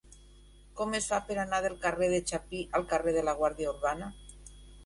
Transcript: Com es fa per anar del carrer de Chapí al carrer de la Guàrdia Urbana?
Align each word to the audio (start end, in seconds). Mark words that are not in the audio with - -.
Com 0.79 0.95
es 0.99 1.09
fa 1.11 1.19
per 1.27 1.35
anar 1.43 1.59
del 1.67 1.77
carrer 1.85 2.09
de 2.13 2.21
Chapí 2.31 2.65
al 2.79 2.89
carrer 2.95 3.17
de 3.19 3.25
la 3.29 3.39
Guàrdia 3.43 3.73
Urbana? 3.77 4.13